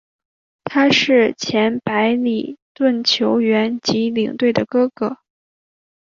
[0.63, 5.17] 他是前白礼顿球员及领队的哥哥。